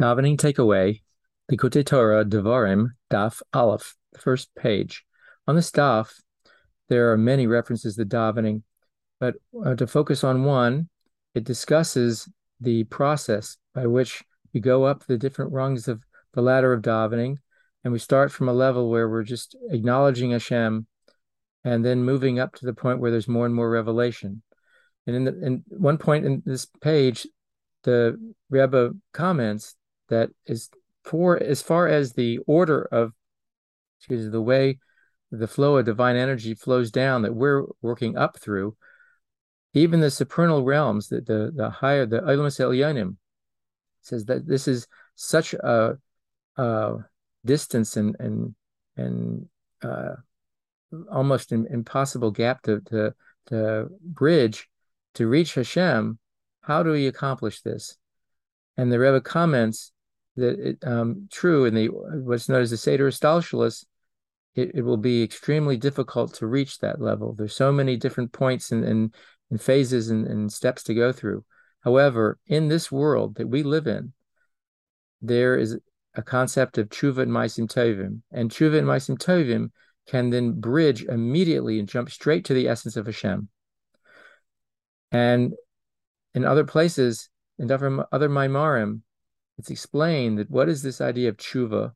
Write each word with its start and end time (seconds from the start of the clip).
Davening 0.00 0.36
takeaway, 0.36 1.02
Likkutei 1.50 1.86
Torah 1.86 2.24
Devarim 2.24 2.88
Daf 3.12 3.42
Aleph, 3.52 3.94
the 4.12 4.18
first 4.18 4.52
page. 4.56 5.04
On 5.46 5.54
this 5.54 5.70
daf, 5.70 6.20
there 6.88 7.12
are 7.12 7.16
many 7.16 7.46
references 7.46 7.94
to 7.94 8.04
davening, 8.04 8.62
but 9.20 9.36
uh, 9.64 9.76
to 9.76 9.86
focus 9.86 10.24
on 10.24 10.42
one, 10.42 10.88
it 11.36 11.44
discusses 11.44 12.28
the 12.60 12.82
process 12.84 13.56
by 13.72 13.86
which 13.86 14.24
we 14.52 14.58
go 14.58 14.82
up 14.82 15.06
the 15.06 15.16
different 15.16 15.52
rungs 15.52 15.86
of 15.86 16.02
the 16.32 16.42
ladder 16.42 16.72
of 16.72 16.82
davening, 16.82 17.36
and 17.84 17.92
we 17.92 18.00
start 18.00 18.32
from 18.32 18.48
a 18.48 18.52
level 18.52 18.90
where 18.90 19.08
we're 19.08 19.22
just 19.22 19.54
acknowledging 19.70 20.32
Hashem, 20.32 20.88
and 21.62 21.84
then 21.84 22.02
moving 22.02 22.40
up 22.40 22.52
to 22.56 22.66
the 22.66 22.74
point 22.74 22.98
where 22.98 23.12
there's 23.12 23.28
more 23.28 23.46
and 23.46 23.54
more 23.54 23.70
revelation. 23.70 24.42
And 25.06 25.14
in, 25.14 25.24
the, 25.24 25.46
in 25.46 25.64
one 25.68 25.98
point 25.98 26.24
in 26.24 26.42
this 26.44 26.66
page, 26.82 27.28
the 27.84 28.18
Rebbe 28.50 28.90
comments 29.12 29.76
that 30.08 30.30
is 30.46 30.70
for 31.02 31.40
as 31.42 31.62
far 31.62 31.88
as 31.88 32.12
the 32.12 32.38
order 32.46 32.82
of 32.82 33.12
excuse 33.98 34.24
me, 34.24 34.30
the 34.30 34.40
way 34.40 34.78
the 35.30 35.48
flow 35.48 35.76
of 35.76 35.86
divine 35.86 36.16
energy 36.16 36.54
flows 36.54 36.90
down 36.90 37.22
that 37.22 37.34
we're 37.34 37.64
working 37.82 38.16
up 38.16 38.38
through, 38.38 38.76
even 39.72 40.00
the 40.00 40.10
supernal 40.10 40.64
realms, 40.64 41.08
the 41.08 41.20
the, 41.20 41.52
the 41.54 41.70
higher 41.70 42.06
the 42.06 42.20
Olamos 42.20 42.60
Elyonim, 42.60 43.16
says 44.02 44.24
that 44.26 44.46
this 44.46 44.68
is 44.68 44.86
such 45.14 45.54
a, 45.54 45.98
a 46.56 46.96
distance 47.44 47.96
and 47.96 48.16
and 48.18 48.54
and 48.96 49.48
uh, 49.82 50.14
almost 51.10 51.52
an 51.52 51.66
impossible 51.70 52.30
gap 52.30 52.62
to 52.62 52.80
to 52.80 53.14
to 53.46 53.88
bridge 54.00 54.68
to 55.14 55.26
reach 55.26 55.54
Hashem. 55.54 56.18
How 56.62 56.82
do 56.82 56.92
we 56.92 57.06
accomplish 57.06 57.60
this? 57.60 57.98
And 58.76 58.90
the 58.90 58.98
Rebbe 58.98 59.20
comments 59.20 59.92
that 60.36 60.58
it, 60.58 60.78
um, 60.84 61.28
true 61.30 61.64
in 61.64 61.74
the 61.74 61.86
what's 61.86 62.48
known 62.48 62.62
as 62.62 62.70
the 62.70 62.76
Seder 62.76 63.08
Hishtalshelus, 63.08 63.84
it, 64.54 64.72
it 64.74 64.82
will 64.82 64.96
be 64.96 65.22
extremely 65.22 65.76
difficult 65.76 66.34
to 66.34 66.46
reach 66.46 66.78
that 66.78 67.00
level. 67.00 67.34
There's 67.34 67.54
so 67.54 67.72
many 67.72 67.96
different 67.96 68.32
points 68.32 68.72
and, 68.72 68.84
and, 68.84 69.14
and 69.50 69.60
phases 69.60 70.10
and, 70.10 70.26
and 70.26 70.52
steps 70.52 70.82
to 70.84 70.94
go 70.94 71.12
through. 71.12 71.44
However, 71.82 72.38
in 72.46 72.68
this 72.68 72.90
world 72.90 73.36
that 73.36 73.48
we 73.48 73.62
live 73.62 73.86
in, 73.86 74.12
there 75.20 75.56
is 75.56 75.78
a 76.14 76.22
concept 76.22 76.78
of 76.78 76.88
tshuva 76.88 77.22
and 77.22 77.32
maisim 77.32 77.66
tovim, 77.66 78.22
and 78.32 78.50
tshuva 78.50 78.78
and 78.78 78.86
maisim 78.86 79.18
tovim 79.18 79.70
can 80.06 80.30
then 80.30 80.60
bridge 80.60 81.04
immediately 81.04 81.78
and 81.78 81.88
jump 81.88 82.10
straight 82.10 82.44
to 82.46 82.54
the 82.54 82.68
essence 82.68 82.96
of 82.96 83.06
Hashem. 83.06 83.48
And 85.10 85.54
in 86.34 86.44
other 86.44 86.64
places, 86.64 87.28
in 87.58 87.70
other, 87.70 88.06
other 88.12 88.28
Maamarim, 88.28 89.00
it's 89.58 89.70
explained 89.70 90.38
that 90.38 90.50
what 90.50 90.68
is 90.68 90.82
this 90.82 91.00
idea 91.00 91.28
of 91.28 91.36
tshuva 91.36 91.92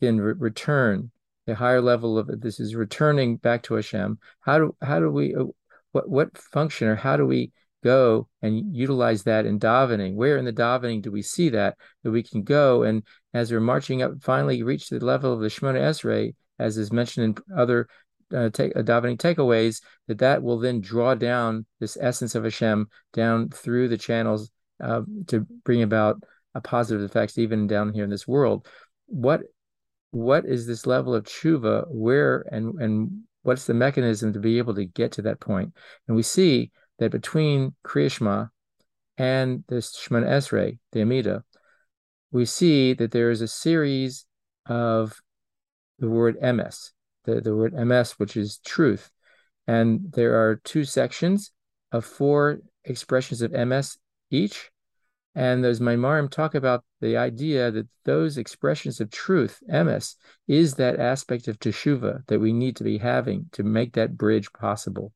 in 0.00 0.20
re- 0.20 0.34
return, 0.36 1.10
a 1.46 1.54
higher 1.54 1.80
level 1.80 2.18
of 2.18 2.28
it. 2.28 2.40
This 2.40 2.60
is 2.60 2.74
returning 2.74 3.36
back 3.36 3.62
to 3.64 3.74
Hashem. 3.74 4.18
How 4.40 4.58
do 4.58 4.76
how 4.82 5.00
do 5.00 5.10
we 5.10 5.34
uh, 5.34 5.44
what 5.92 6.08
what 6.08 6.36
function 6.38 6.88
or 6.88 6.96
how 6.96 7.16
do 7.16 7.26
we 7.26 7.52
go 7.82 8.28
and 8.42 8.76
utilize 8.76 9.24
that 9.24 9.46
in 9.46 9.58
davening? 9.58 10.14
Where 10.14 10.36
in 10.36 10.44
the 10.44 10.52
davening 10.52 11.02
do 11.02 11.10
we 11.10 11.22
see 11.22 11.48
that 11.50 11.76
that 12.02 12.10
we 12.10 12.22
can 12.22 12.42
go 12.42 12.82
and 12.82 13.02
as 13.32 13.50
we're 13.50 13.60
marching 13.60 14.02
up, 14.02 14.12
finally 14.20 14.62
reach 14.62 14.88
the 14.88 15.04
level 15.04 15.32
of 15.32 15.40
the 15.40 15.48
Shemona 15.48 15.80
Esrei, 15.80 16.34
as 16.58 16.76
is 16.76 16.92
mentioned 16.92 17.38
in 17.38 17.56
other 17.56 17.88
uh, 18.34 18.50
take, 18.50 18.76
uh, 18.76 18.82
davening 18.82 19.16
takeaways, 19.16 19.82
that 20.06 20.18
that 20.18 20.42
will 20.42 20.58
then 20.58 20.80
draw 20.80 21.14
down 21.14 21.66
this 21.80 21.96
essence 22.00 22.34
of 22.34 22.44
Hashem 22.44 22.88
down 23.12 23.48
through 23.48 23.88
the 23.88 23.98
channels 23.98 24.50
uh, 24.80 25.02
to 25.28 25.46
bring 25.64 25.82
about 25.82 26.22
a 26.54 26.60
positive 26.60 27.02
effects 27.02 27.38
even 27.38 27.66
down 27.66 27.92
here 27.92 28.04
in 28.04 28.10
this 28.10 28.28
world. 28.28 28.66
What 29.06 29.42
what 30.12 30.44
is 30.44 30.66
this 30.66 30.86
level 30.86 31.14
of 31.14 31.24
tshuva? 31.24 31.86
Where 31.88 32.44
and 32.50 32.80
and 32.80 33.22
what's 33.42 33.66
the 33.66 33.74
mechanism 33.74 34.32
to 34.32 34.40
be 34.40 34.58
able 34.58 34.74
to 34.74 34.84
get 34.84 35.12
to 35.12 35.22
that 35.22 35.40
point? 35.40 35.72
And 36.08 36.16
we 36.16 36.22
see 36.22 36.70
that 36.98 37.10
between 37.10 37.74
Krias 37.84 38.18
Shma 38.18 38.50
and 39.16 39.64
this 39.68 39.96
Shemona 39.96 40.26
Esrei, 40.26 40.78
the 40.92 41.02
Amida, 41.02 41.44
we 42.32 42.44
see 42.44 42.94
that 42.94 43.10
there 43.10 43.30
is 43.30 43.40
a 43.40 43.48
series 43.48 44.26
of 44.66 45.20
the 45.98 46.08
word 46.08 46.38
emes, 46.40 46.90
the, 47.24 47.40
the 47.40 47.54
word 47.54 47.74
emes, 47.74 48.12
which 48.12 48.36
is 48.36 48.58
truth. 48.64 49.10
And 49.66 50.12
there 50.12 50.34
are 50.42 50.56
two 50.64 50.84
sections 50.84 51.52
of 51.92 52.04
four 52.04 52.60
expressions 52.84 53.42
of 53.42 53.52
emes 53.52 53.98
each. 54.30 54.69
And 55.34 55.62
those 55.62 55.80
Maamarim 55.80 56.30
talk 56.30 56.54
about 56.54 56.84
the 57.00 57.16
idea 57.16 57.70
that 57.70 57.86
those 58.04 58.36
expressions 58.36 59.00
of 59.00 59.10
truth, 59.10 59.60
emes, 59.72 60.16
is 60.48 60.74
that 60.74 60.98
aspect 60.98 61.46
of 61.46 61.58
teshuva 61.58 62.26
that 62.26 62.40
we 62.40 62.52
need 62.52 62.76
to 62.76 62.84
be 62.84 62.98
having 62.98 63.46
to 63.52 63.62
make 63.62 63.92
that 63.92 64.16
bridge 64.16 64.52
possible. 64.52 65.12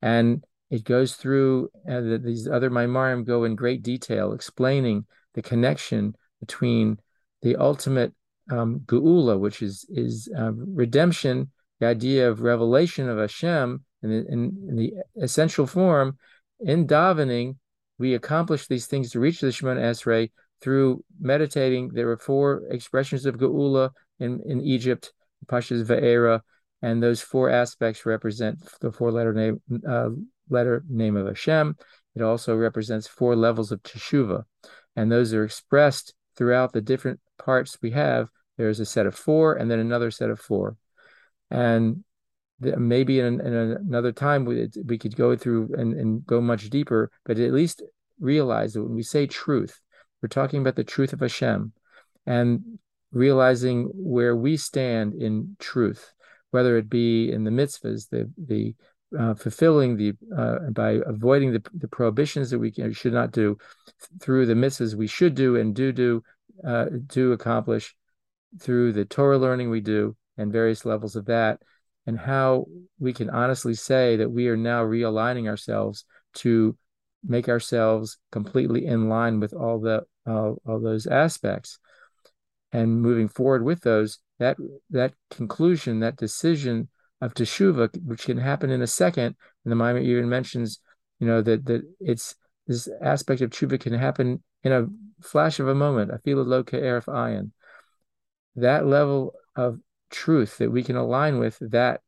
And 0.00 0.44
it 0.70 0.84
goes 0.84 1.16
through, 1.16 1.70
uh, 1.88 2.00
the, 2.00 2.20
these 2.24 2.46
other 2.46 2.70
Maamarim 2.70 3.26
go 3.26 3.42
in 3.44 3.56
great 3.56 3.82
detail 3.82 4.32
explaining 4.32 5.04
the 5.34 5.42
connection 5.42 6.14
between 6.38 6.98
the 7.42 7.56
ultimate 7.56 8.14
um, 8.50 8.80
geula, 8.86 9.38
which 9.38 9.62
is 9.62 9.84
is 9.90 10.30
uh, 10.36 10.52
redemption, 10.52 11.50
the 11.78 11.86
idea 11.86 12.28
of 12.28 12.40
revelation 12.40 13.08
of 13.08 13.18
Hashem 13.18 13.84
in 14.02 14.10
in, 14.10 14.66
in 14.68 14.76
the 14.76 14.94
essential 15.20 15.66
form 15.66 16.18
in 16.60 16.86
davening 16.86 17.56
we 18.00 18.14
accomplish 18.14 18.66
these 18.66 18.86
things 18.86 19.10
to 19.10 19.20
reach 19.20 19.40
the 19.40 19.48
Shemona 19.48 19.82
Esrei 19.82 20.30
through 20.62 21.04
meditating. 21.20 21.90
There 21.92 22.06
were 22.06 22.16
four 22.16 22.62
expressions 22.70 23.26
of 23.26 23.36
Geula 23.36 23.90
in, 24.18 24.40
in 24.46 24.62
Egypt, 24.62 25.12
Parshas 25.46 25.84
Va'era, 25.84 26.40
and 26.80 27.02
those 27.02 27.20
four 27.20 27.50
aspects 27.50 28.06
represent 28.06 28.58
the 28.80 28.90
four 28.90 29.12
letter 29.12 29.34
name 29.34 29.60
uh, 29.86 30.08
letter 30.48 30.82
name 30.88 31.14
of 31.14 31.26
Hashem. 31.26 31.76
It 32.16 32.22
also 32.22 32.56
represents 32.56 33.06
four 33.06 33.36
levels 33.36 33.70
of 33.70 33.82
Teshuvah, 33.82 34.44
and 34.96 35.12
those 35.12 35.34
are 35.34 35.44
expressed 35.44 36.14
throughout 36.36 36.72
the 36.72 36.80
different 36.80 37.20
parts 37.38 37.76
we 37.82 37.90
have. 37.90 38.30
There's 38.56 38.80
a 38.80 38.86
set 38.86 39.04
of 39.04 39.14
four, 39.14 39.56
and 39.56 39.70
then 39.70 39.78
another 39.78 40.10
set 40.10 40.30
of 40.30 40.40
four, 40.40 40.78
and 41.50 42.02
maybe 42.60 43.20
in, 43.20 43.40
in, 43.40 43.54
another 43.54 44.12
time 44.12 44.44
we, 44.44 44.68
we 44.84 44.98
could 44.98 45.16
go 45.16 45.36
through 45.36 45.74
and, 45.76 45.94
and 45.94 46.26
go 46.26 46.40
much 46.40 46.70
deeper, 46.70 47.10
but 47.24 47.38
at 47.38 47.52
least 47.52 47.82
realize 48.18 48.74
that 48.74 48.82
when 48.82 48.94
we 48.94 49.02
say 49.02 49.26
truth, 49.26 49.80
we're 50.22 50.28
talking 50.28 50.60
about 50.60 50.76
the 50.76 50.84
truth 50.84 51.12
of 51.12 51.20
Hashem 51.20 51.72
and 52.26 52.78
realizing 53.12 53.90
where 53.94 54.36
we 54.36 54.56
stand 54.56 55.14
in 55.14 55.56
truth, 55.58 56.12
whether 56.50 56.76
it 56.76 56.88
be 56.88 57.32
in 57.32 57.44
the 57.44 57.50
mitzvahs, 57.50 58.08
the 58.10 58.30
the 58.46 58.74
uh, 59.18 59.34
fulfilling 59.34 59.96
the 59.96 60.12
uh, 60.36 60.70
by 60.70 61.00
avoiding 61.06 61.52
the, 61.52 61.62
the 61.74 61.88
prohibitions 61.88 62.50
that 62.50 62.58
we 62.58 62.70
can, 62.70 62.92
should 62.92 63.12
not 63.12 63.32
do 63.32 63.58
through 64.20 64.46
the 64.46 64.54
mitzvahs 64.54 64.94
we 64.94 65.06
should 65.06 65.34
do 65.34 65.56
and 65.56 65.74
do 65.74 65.90
do 65.90 66.22
uh, 66.64 66.86
do 67.06 67.32
accomplish 67.32 67.94
through 68.60 68.92
the 68.92 69.04
Torah 69.04 69.38
learning 69.38 69.70
we 69.70 69.80
do 69.80 70.16
and 70.36 70.52
various 70.52 70.84
levels 70.84 71.16
of 71.16 71.26
that 71.26 71.60
and 72.10 72.18
how 72.18 72.66
we 72.98 73.12
can 73.12 73.30
honestly 73.30 73.72
say 73.72 74.16
that 74.16 74.28
we 74.28 74.48
are 74.48 74.56
now 74.56 74.82
realigning 74.82 75.46
ourselves 75.48 76.04
to 76.34 76.76
make 77.24 77.48
ourselves 77.48 78.18
completely 78.32 78.84
in 78.84 79.08
line 79.08 79.38
with 79.38 79.54
all 79.54 79.78
the 79.78 80.02
uh, 80.26 80.50
all 80.66 80.80
those 80.80 81.06
aspects. 81.06 81.78
And 82.72 83.00
moving 83.00 83.28
forward 83.28 83.62
with 83.64 83.82
those 83.82 84.18
that 84.40 84.56
that 84.90 85.14
conclusion 85.30 86.00
that 86.00 86.16
decision 86.16 86.88
of 87.20 87.32
teshuva 87.32 87.88
which 88.04 88.24
can 88.24 88.38
happen 88.38 88.70
in 88.70 88.82
a 88.82 88.88
second 88.88 89.36
and 89.64 89.70
the 89.70 89.76
Maimon 89.76 90.02
even 90.02 90.28
mentions 90.28 90.80
you 91.20 91.28
know 91.28 91.42
that 91.42 91.64
that 91.66 91.82
it's 92.00 92.34
this 92.66 92.88
aspect 93.00 93.40
of 93.40 93.50
teshuva 93.50 93.78
can 93.78 93.92
happen 93.92 94.42
in 94.64 94.72
a 94.72 94.86
flash 95.22 95.60
of 95.60 95.68
a 95.68 95.74
moment 95.76 96.10
I 96.10 96.18
feel 96.18 96.40
a 96.40 96.42
low 96.42 96.64
erif 96.64 97.04
ayin. 97.04 97.52
That 98.56 98.84
level 98.84 99.34
of 99.54 99.78
truth 100.10 100.58
that 100.58 100.70
we 100.70 100.82
can 100.82 100.96
align 100.96 101.38
with, 101.38 101.58
that 101.60 102.00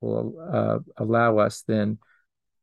will 0.00 0.34
uh, 0.52 0.78
allow 0.96 1.38
us 1.38 1.62
then 1.66 1.98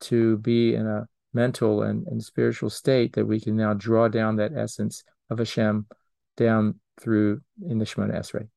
to 0.02 0.38
be 0.38 0.76
in 0.76 0.88
a 0.88 1.08
mental 1.34 1.84
and, 1.84 2.08
and 2.08 2.24
spiritual 2.24 2.70
state 2.70 3.14
that 3.14 3.26
we 3.26 3.40
can 3.40 3.56
now 3.56 3.74
draw 3.74 4.08
down 4.08 4.36
that 4.36 4.54
essence 4.54 5.04
of 5.30 5.40
Hashem 5.40 5.86
down 6.38 6.80
through 7.00 7.42
in 7.68 7.80
the 7.80 7.86
Shemona 7.86 8.20
Esrei. 8.20 8.48